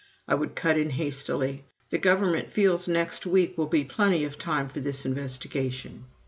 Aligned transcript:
I 0.27 0.33
would 0.33 0.55
cut 0.55 0.79
in 0.79 0.89
hastily: 0.89 1.63
"The 1.91 1.99
Government 1.99 2.49
feels 2.51 2.87
next 2.87 3.27
week 3.27 3.55
will 3.55 3.67
be 3.67 3.83
plenty 3.83 4.23
of 4.25 4.39
time 4.39 4.67
for 4.67 4.79
this 4.79 5.05
investigation." 5.05 6.05